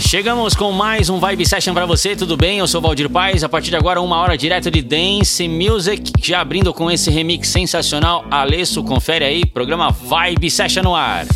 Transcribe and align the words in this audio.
Chegamos 0.00 0.54
com 0.54 0.72
mais 0.72 1.08
um 1.08 1.18
Vibe 1.18 1.46
Session 1.46 1.72
para 1.72 1.86
você, 1.86 2.16
tudo 2.16 2.36
bem? 2.36 2.58
Eu 2.58 2.66
sou 2.66 2.80
Valdir 2.80 3.08
Paz. 3.08 3.44
A 3.44 3.48
partir 3.48 3.70
de 3.70 3.76
agora, 3.76 4.00
uma 4.00 4.16
hora 4.16 4.36
direto 4.36 4.70
de 4.70 4.82
Dance 4.82 5.46
Music. 5.48 6.12
Já 6.22 6.40
abrindo 6.40 6.72
com 6.74 6.90
esse 6.90 7.10
remix 7.10 7.48
sensacional. 7.48 8.24
Alesso, 8.30 8.82
confere 8.82 9.24
aí, 9.24 9.46
programa 9.46 9.90
Vibe 9.90 10.50
Session 10.50 10.82
no 10.82 10.94
ar. 10.94 11.26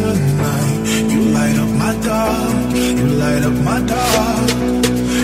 tonight. 0.00 0.78
You 1.12 1.20
light 1.36 1.56
up 1.64 1.70
my 1.84 1.94
dark, 2.10 2.74
you 3.00 3.06
light 3.22 3.42
up 3.42 3.56
my 3.70 3.80
dark. 3.94 4.48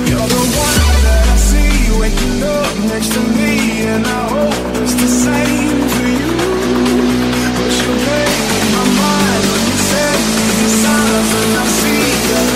You're 0.09 0.29
the 0.37 0.45
one 0.67 0.81
that 1.07 1.25
I 1.35 1.37
see 1.51 1.75
waking 2.01 2.43
up 2.43 2.75
next 2.93 3.11
to 3.15 3.23
me, 3.39 3.53
and 3.93 4.07
I 4.07 4.23
hope 4.35 4.59
it's 4.83 4.95
the 4.95 5.11
same 5.27 5.79
for 5.93 6.07
you. 6.21 6.33
But 7.57 7.73
you're 7.81 8.01
breaking 8.07 8.69
my 8.77 8.87
mind 9.01 9.43
when 9.51 9.63
you 9.71 9.79
say 9.91 10.13
these 10.59 10.77
signs, 10.85 11.31
and 11.41 11.53
I 11.63 11.67
see 11.79 12.05
that. 12.31 12.56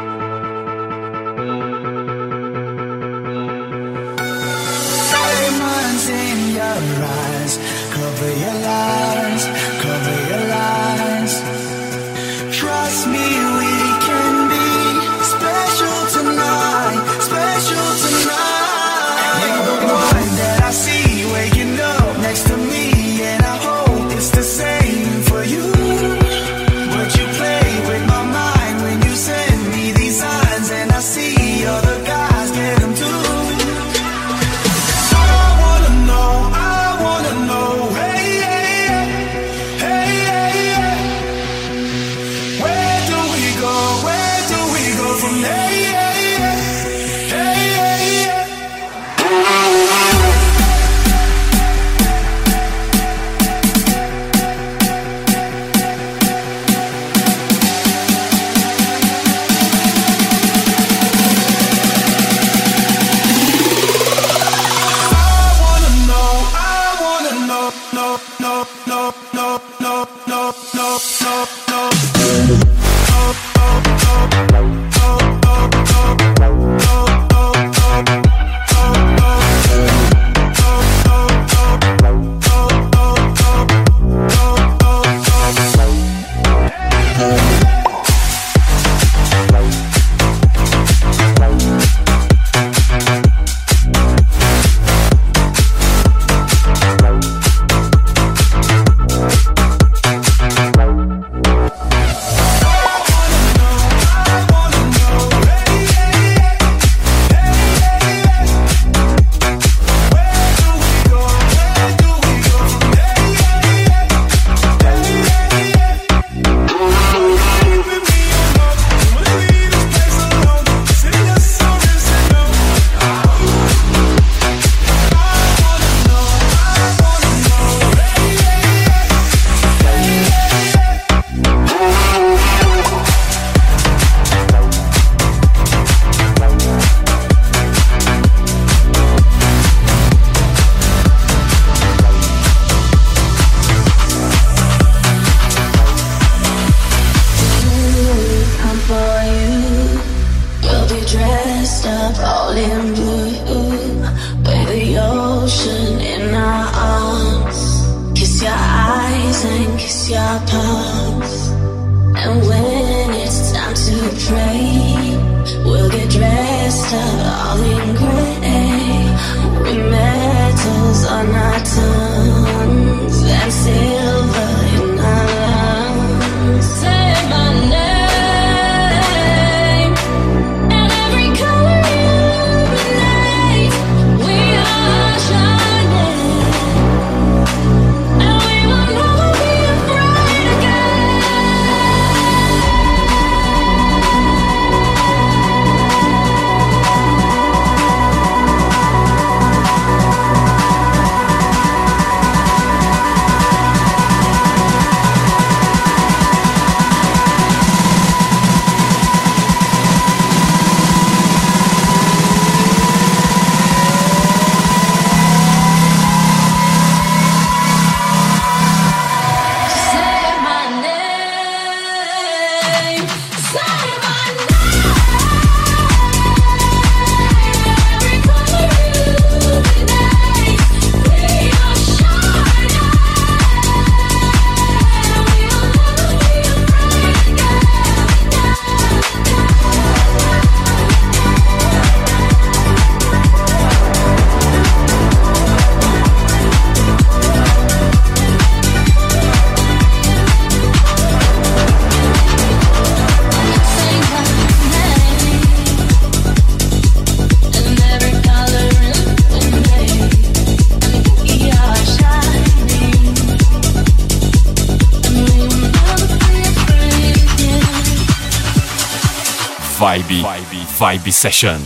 Vibe 270.81 271.13
Session. 271.13 271.61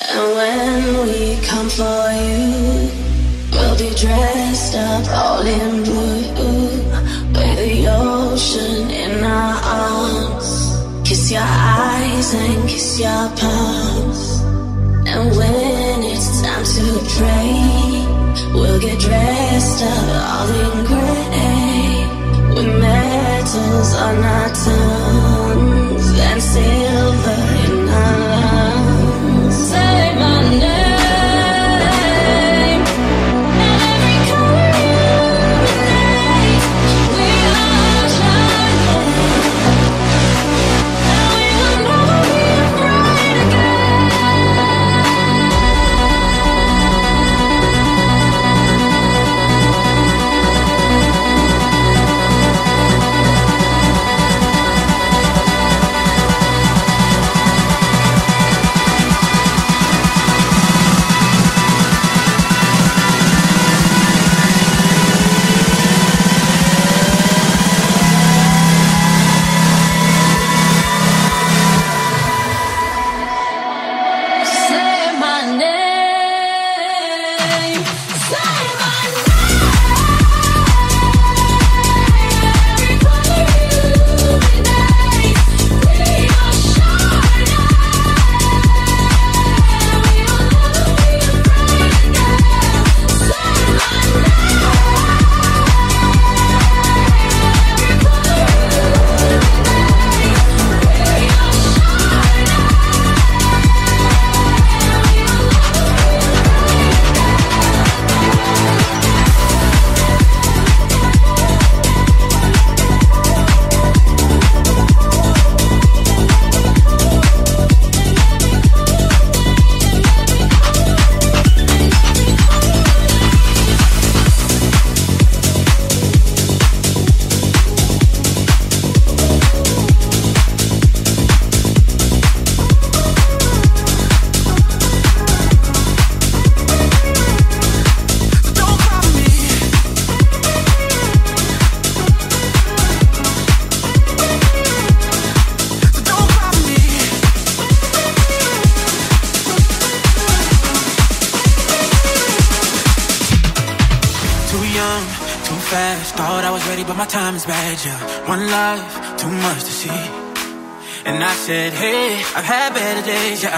And 0.00 0.28
when 0.38 1.06
we 1.08 1.36
come 1.46 1.68
for 1.68 2.08
you, 2.16 2.88
we'll 3.52 3.76
be 3.76 3.90
dressed 4.00 4.74
up 4.76 5.04
all 5.12 5.44
in 5.44 5.84
blue. 5.84 6.22
Play 7.34 7.54
the 7.68 7.86
ocean 7.92 8.90
in 8.90 9.22
our 9.22 9.56
arms. 9.62 10.48
Kiss 11.06 11.30
your 11.30 11.42
eyes 11.44 12.32
and 12.32 12.66
kiss 12.66 12.98
your 12.98 13.28
palms. 13.36 14.40
And 15.06 15.28
when 15.36 16.02
it's 16.02 16.40
time 16.40 16.64
to 16.64 16.86
pray, 17.18 18.54
we'll 18.54 18.80
get 18.80 18.98
dressed 19.00 19.82
up 19.82 20.08
all 20.32 20.48
in 20.64 20.86
gray. 20.88 22.06
With 22.54 22.80
metals 22.80 23.94
on 23.96 24.16
our 24.24 24.48
tongue. 24.54 24.97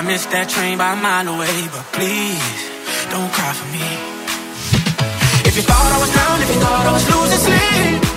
I 0.00 0.02
missed 0.02 0.30
that 0.30 0.48
train 0.48 0.78
by 0.78 0.94
a 0.94 0.96
mile 0.96 1.28
away, 1.28 1.68
but 1.68 1.84
please 1.92 2.40
don't 3.12 3.30
cry 3.36 3.52
for 3.52 3.68
me. 3.68 3.84
If 5.44 5.54
you 5.56 5.60
thought 5.60 5.92
I 5.92 6.00
was 6.00 6.10
drowned, 6.10 6.42
if 6.42 6.48
you 6.48 6.60
thought 6.64 6.86
I 6.86 6.92
was 6.96 7.04
losing 7.04 8.00
sleep. 8.00 8.09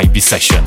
Vibe 0.00 0.22
Session. 0.22 0.64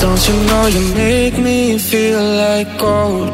Don't 0.00 0.28
you 0.28 0.36
know 0.46 0.66
you 0.66 0.94
make 0.94 1.38
me 1.38 1.78
feel 1.78 2.22
like 2.22 2.78
gold? 2.78 3.33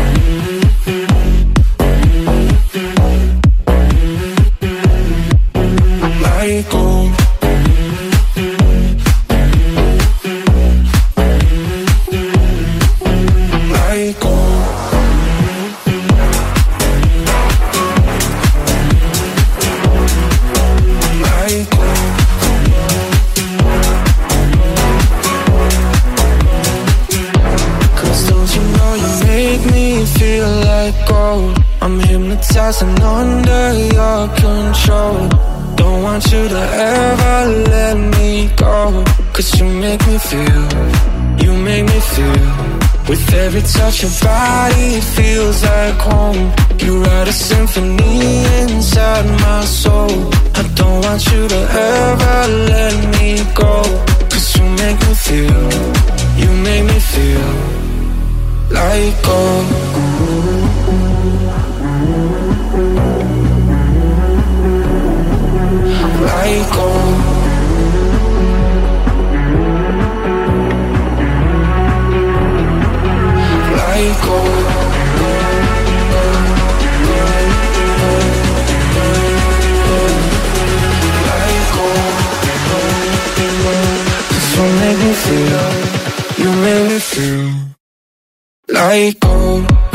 Me 30.01 30.07
feel 30.19 30.49
like 30.71 30.95
gold. 31.07 31.57
I'm 31.81 31.99
hypnotized 31.99 32.81
and 32.81 32.99
under 33.01 33.65
your 33.97 34.21
control. 34.43 35.29
Don't 35.75 36.01
want 36.03 36.23
you 36.31 36.43
to 36.55 36.61
ever 36.95 37.37
let 37.73 37.97
me 38.15 38.49
go. 38.55 39.03
Cause 39.33 39.49
you 39.59 39.65
make 39.65 40.01
me 40.07 40.17
feel, 40.17 40.63
you 41.43 41.51
make 41.69 41.85
me 41.93 41.99
feel. 42.13 42.49
With 43.09 43.23
every 43.33 43.61
touch 43.61 44.03
of 44.03 44.13
body 44.21 44.87
it 44.99 45.07
feels 45.17 45.63
like 45.63 45.99
home. 46.09 46.43
You 46.83 47.03
write 47.03 47.27
a 47.27 47.33
symphony 47.33 48.45
inside 48.63 49.25
my 49.45 49.63
soul. 49.65 50.13
I 50.59 50.63
don't 50.79 50.99
want 51.05 51.21
you 51.31 51.47
to 51.53 51.61
ever 51.93 52.37
let 52.73 52.95
me 53.15 53.29
go. 53.53 53.75
Cause 54.31 54.47
you 54.57 54.65
make 54.81 54.99
me 55.07 55.13
feel, 55.27 55.63
you 56.41 56.49
make 56.67 56.85
me 56.91 56.99
feel 57.13 57.80
like 58.73 59.23
gold. 59.23 59.65
Like 66.21 66.69
gold. 66.73 67.17
Like 73.77 74.21
gold. 74.25 74.81
This 84.29 84.57
will 84.57 84.73
make 84.79 84.99
me 84.99 85.13
feel, 85.13 86.43
you 86.43 86.51
make 86.61 86.91
me 86.91 86.99
feel 86.99 87.60
like 88.71 89.19
gold. 89.19 89.90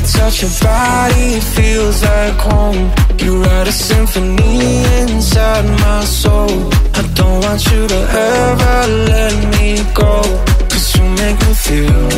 Every 0.00 0.20
touch 0.20 0.42
your 0.42 0.50
body 0.62 1.40
feels 1.40 2.02
like 2.02 2.34
home 2.34 2.90
You 3.18 3.42
write 3.42 3.68
a 3.68 3.72
symphony 3.72 4.84
inside 5.02 5.64
my 5.80 6.04
soul 6.04 6.70
I 6.94 7.02
don't 7.14 7.40
want 7.42 7.64
you 7.66 7.88
to 7.88 8.00
ever 8.34 8.92
let 9.08 9.34
me 9.58 9.82
go 9.94 10.22
Cause 10.68 10.96
you 10.96 11.04
make 11.04 11.38
me 11.46 11.54
feel, 11.54 12.08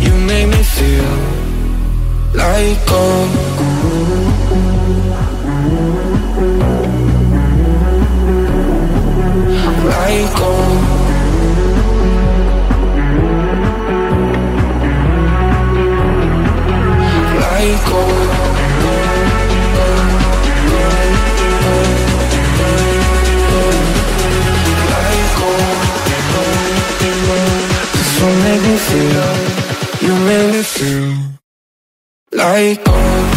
you 0.00 0.12
make 0.26 0.48
me 0.48 0.62
feel 0.62 1.14
like 2.34 2.86
gold. 2.86 4.23
Feel, 28.94 30.06
you 30.06 30.14
make 30.26 30.54
me 30.54 30.62
feel 30.62 31.14
like 32.32 32.84
gold. 32.84 33.33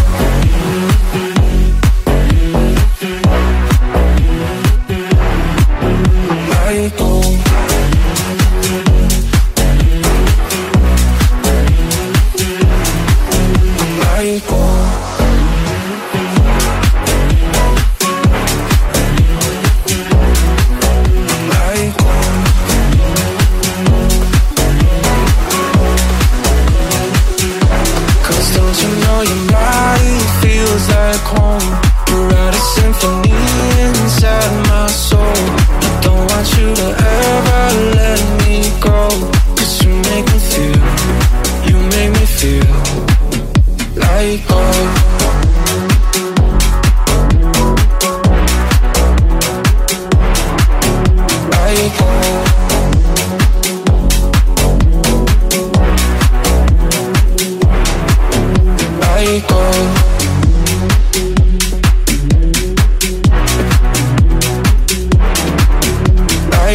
Go. 66.68 66.74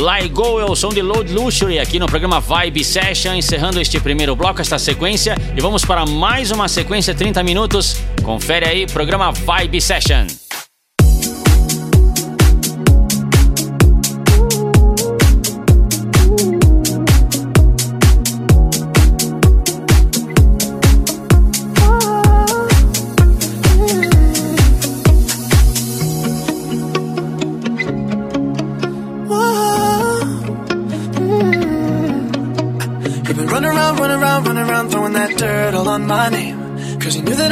Lá 0.00 0.20
Go 0.28 0.60
é 0.60 0.64
o 0.64 0.76
som 0.76 0.90
de 0.90 1.02
Load 1.02 1.32
Luxury 1.32 1.80
aqui 1.80 1.98
no 1.98 2.06
programa 2.06 2.38
Vibe 2.38 2.84
Session, 2.84 3.34
encerrando 3.34 3.80
este 3.80 3.98
primeiro 3.98 4.36
bloco, 4.36 4.60
esta 4.60 4.78
sequência, 4.78 5.34
e 5.56 5.60
vamos 5.60 5.84
para 5.84 6.06
mais 6.06 6.52
uma 6.52 6.68
sequência 6.68 7.12
30 7.12 7.42
minutos. 7.42 7.96
Confere 8.22 8.64
aí, 8.68 8.86
programa 8.86 9.32
Vibe 9.32 9.80
Session. 9.80 10.49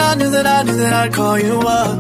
I 0.09 0.15
knew 0.15 0.31
that 0.31 0.47
I 0.47 0.63
knew 0.63 0.77
that 0.79 0.93
I'd 0.93 1.13
call 1.13 1.39
you 1.39 1.61
up. 1.61 1.99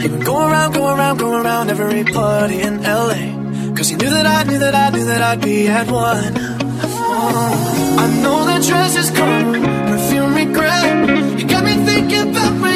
You've 0.00 0.12
been 0.12 0.20
going 0.20 0.52
around, 0.52 0.72
going 0.72 0.98
around, 0.98 1.18
going 1.18 1.44
around 1.44 1.68
every 1.68 2.04
party 2.04 2.60
in 2.60 2.82
LA. 2.82 3.74
Cause 3.74 3.90
you 3.90 3.96
knew 3.96 4.08
that 4.08 4.24
I 4.24 4.44
knew 4.44 4.58
that 4.58 4.74
I 4.74 4.90
knew 4.90 5.04
that 5.04 5.20
I'd 5.20 5.40
be 5.40 5.66
at 5.66 5.90
one. 5.90 6.32
Oh, 6.38 7.96
I 7.98 8.22
know 8.22 8.44
that 8.46 8.62
dress 8.62 8.96
is 8.96 9.10
cold, 9.10 9.64
perfume 9.88 10.34
regret. 10.34 11.40
You 11.40 11.48
got 11.48 11.64
me 11.64 11.74
thinking 11.84 12.30
about 12.30 12.62
when 12.62 12.75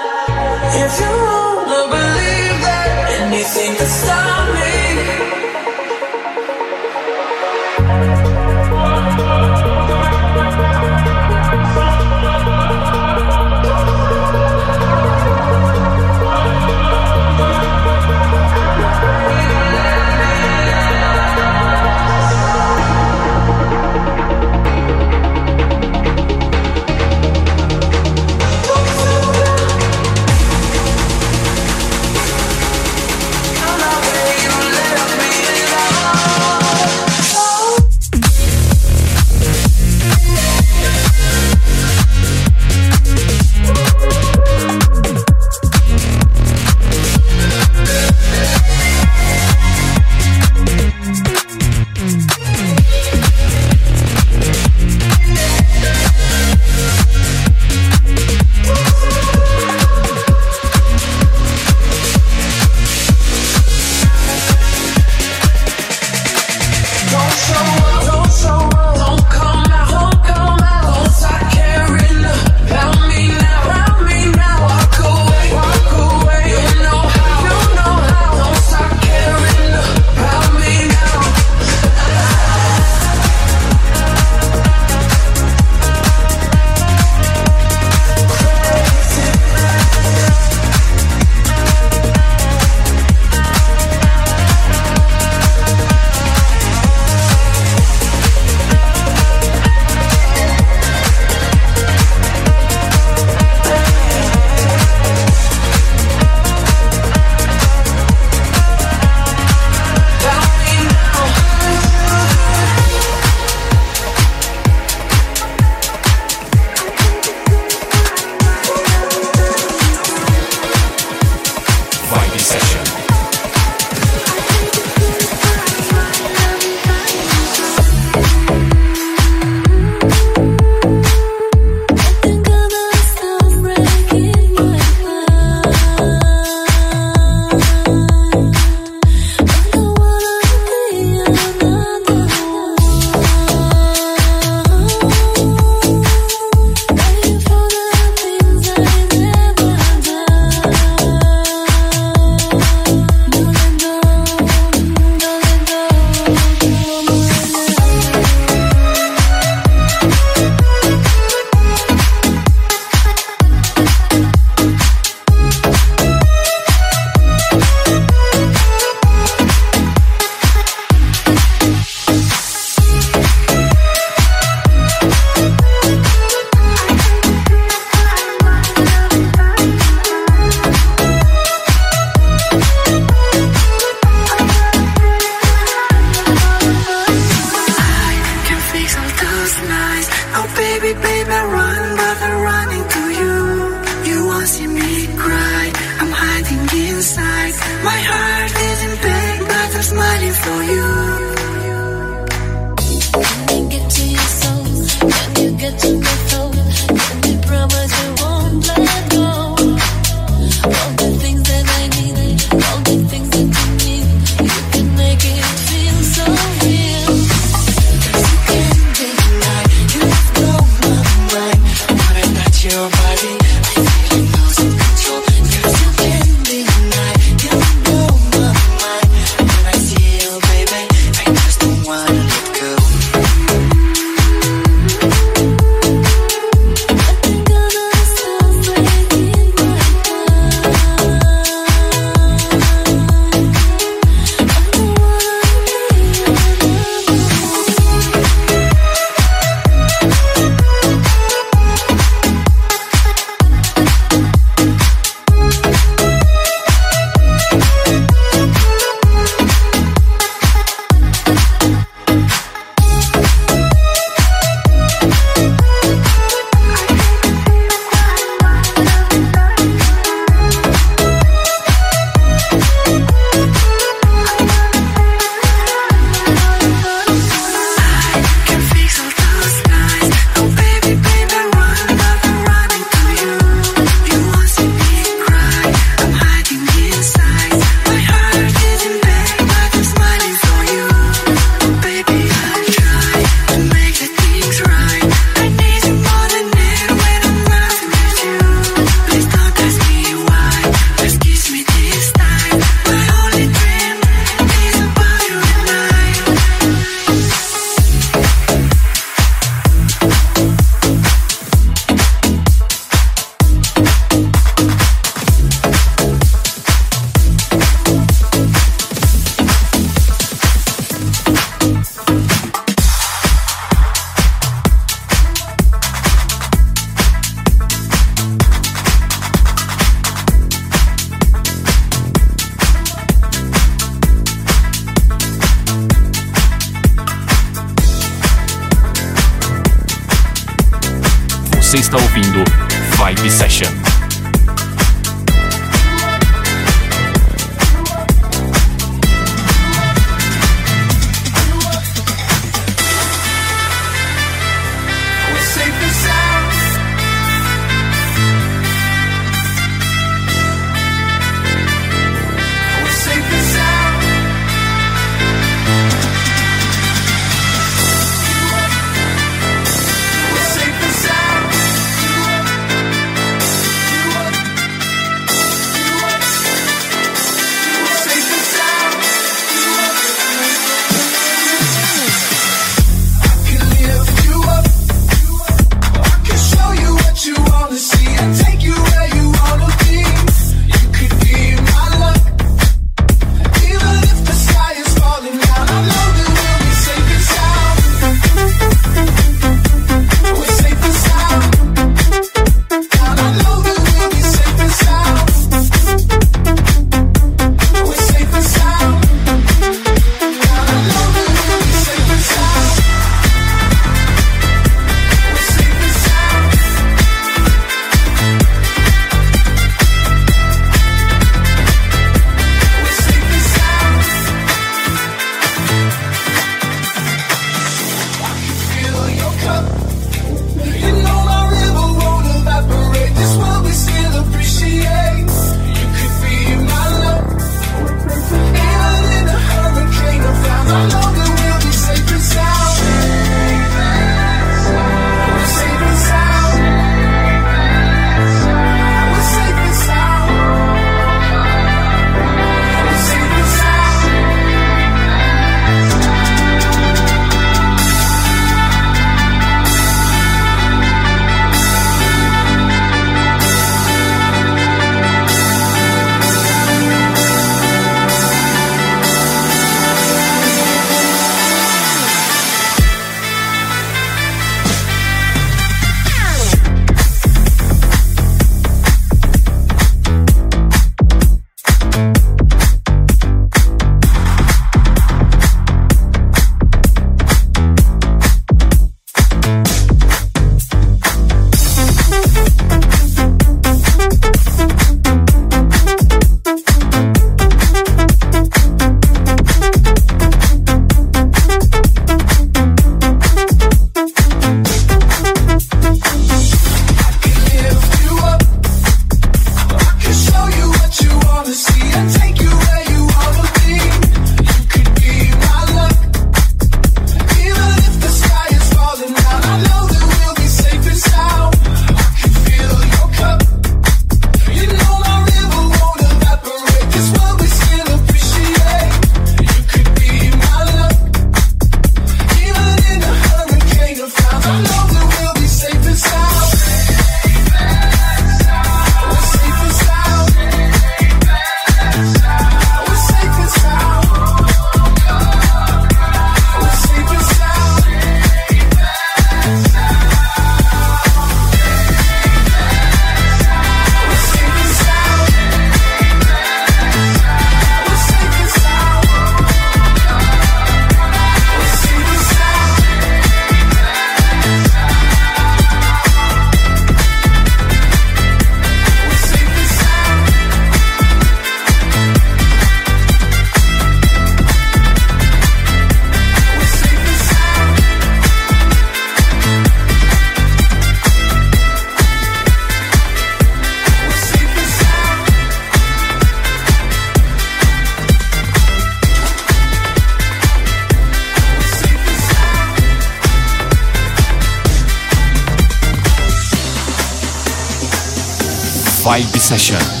Session. 599.51 600.00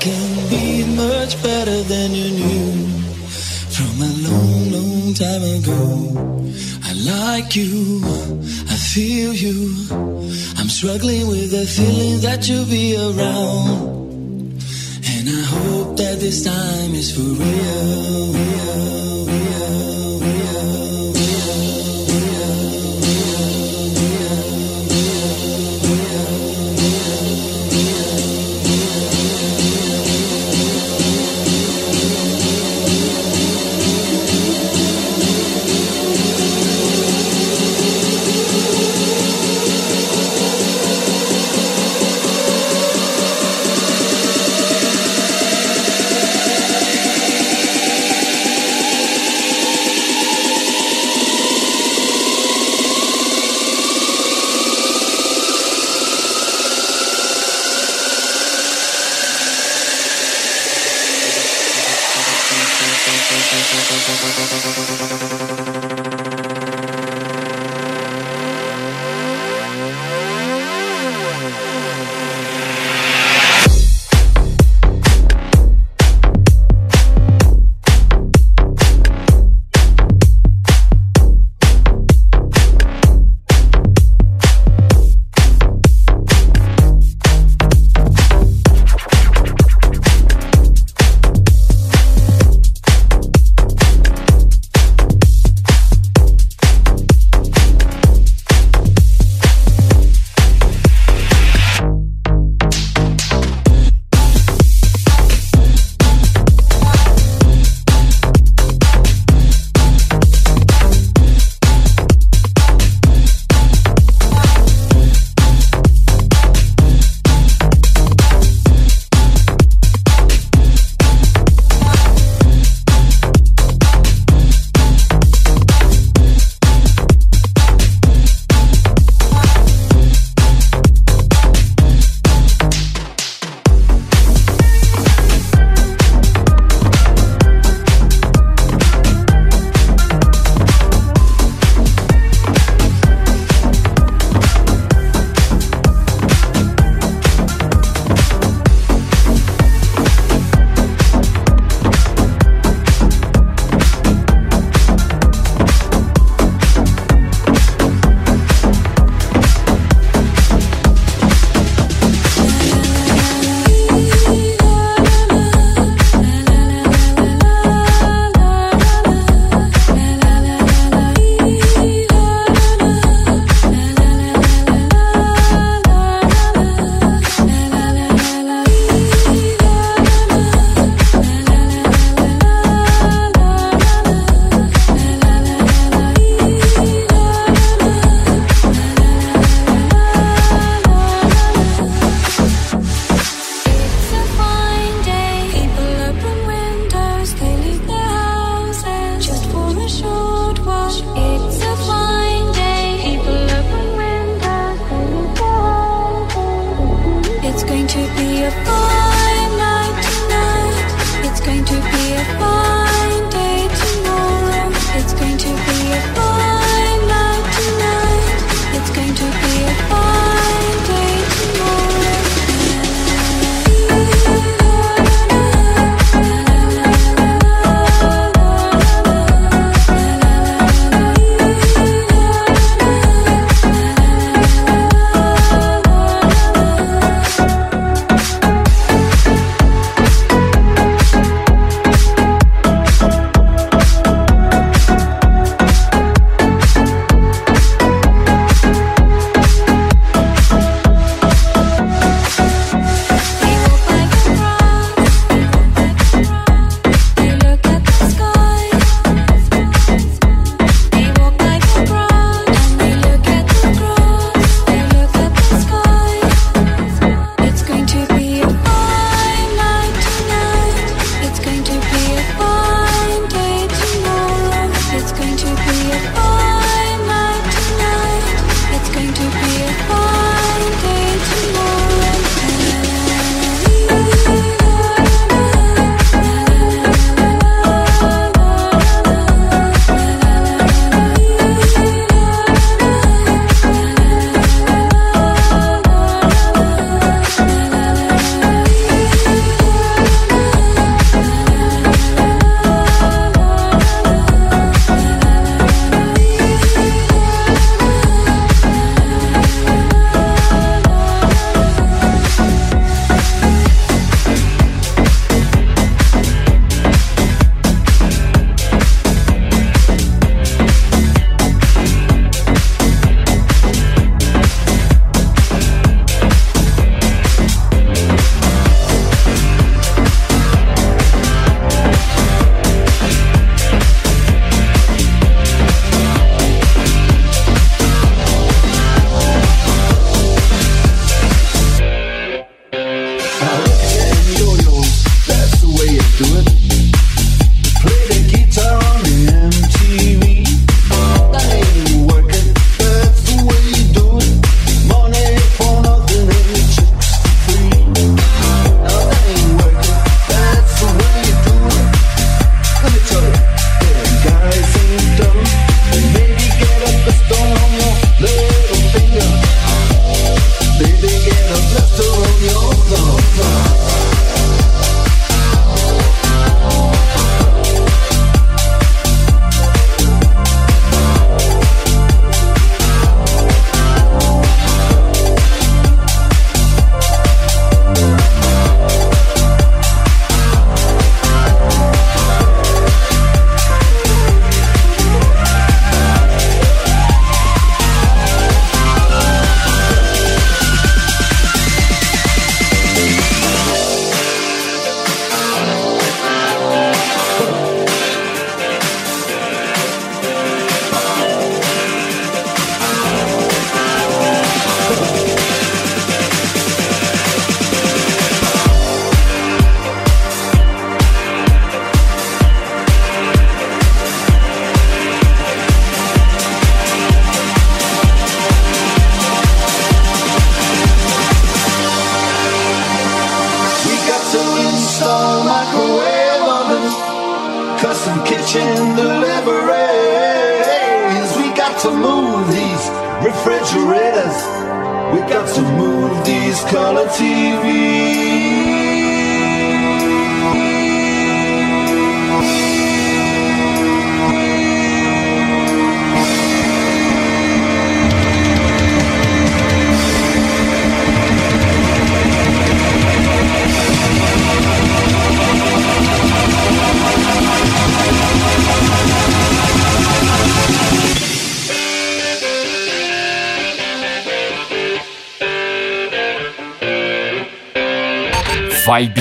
Can 0.00 0.48
be 0.50 0.84
much 0.96 1.42
better 1.42 1.82
than 1.82 2.12
you 2.12 2.30
knew 2.30 2.88
from 3.76 4.02
a 4.02 4.12
long, 4.28 4.70
long 4.76 5.14
time 5.14 5.44
ago. 5.58 5.80
I 6.84 6.92
like 7.12 7.56
you, 7.56 8.00
I 8.68 8.76
feel 8.76 9.32
you. 9.32 9.74
I'm 10.58 10.68
struggling 10.68 11.26
with 11.28 11.50
the 11.50 11.66
feeling 11.66 12.20
that 12.20 12.48
you'll 12.48 12.66
be 12.66 12.96
around. 12.96 13.94
And 15.12 15.28
I 15.28 15.42
hope 15.56 15.96
that 15.98 16.20
this 16.20 16.44
time 16.44 16.94
is 16.94 17.10
for 17.14 17.22
real, 17.22 18.32
real, 18.32 19.13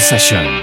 Session. 0.04 0.63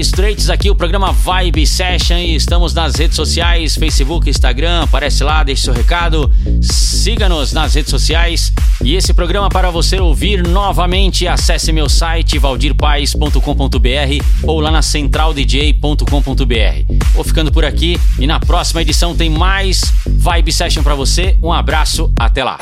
Straits 0.00 0.48
aqui 0.48 0.70
o 0.70 0.74
programa 0.74 1.12
Vibe 1.12 1.66
Session 1.66 2.16
e 2.16 2.34
estamos 2.34 2.72
nas 2.72 2.94
redes 2.94 3.16
sociais, 3.16 3.74
Facebook, 3.74 4.30
Instagram, 4.30 4.82
aparece 4.82 5.22
lá, 5.22 5.44
deixe 5.44 5.64
seu 5.64 5.74
recado, 5.74 6.32
siga-nos 6.62 7.52
nas 7.52 7.74
redes 7.74 7.90
sociais 7.90 8.50
e 8.82 8.94
esse 8.94 9.12
programa 9.12 9.50
para 9.50 9.70
você 9.70 10.00
ouvir 10.00 10.46
novamente, 10.46 11.28
acesse 11.28 11.70
meu 11.70 11.88
site 11.88 12.38
valdirpaes.com.br 12.38 14.24
ou 14.44 14.60
lá 14.60 14.70
na 14.70 14.80
centraldj.com.br. 14.80 16.94
Vou 17.14 17.24
ficando 17.24 17.52
por 17.52 17.64
aqui 17.64 18.00
e 18.18 18.26
na 18.26 18.40
próxima 18.40 18.80
edição 18.80 19.14
tem 19.14 19.28
mais 19.28 19.82
Vibe 20.06 20.52
Session 20.52 20.82
para 20.82 20.94
você. 20.94 21.38
Um 21.42 21.52
abraço, 21.52 22.10
até 22.18 22.42
lá. 22.42 22.58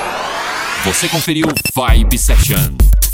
Você 0.85 1.09
conferiu 1.09 1.47
Vibe 1.75 2.19
Session. 2.19 2.88